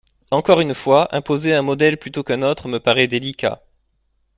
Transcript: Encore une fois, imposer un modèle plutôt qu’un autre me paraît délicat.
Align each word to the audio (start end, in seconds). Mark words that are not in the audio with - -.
Encore 0.31 0.61
une 0.61 0.73
fois, 0.73 1.15
imposer 1.15 1.53
un 1.53 1.61
modèle 1.61 1.97
plutôt 1.99 2.23
qu’un 2.23 2.41
autre 2.41 2.67
me 2.67 2.79
paraît 2.79 3.05
délicat. 3.05 3.61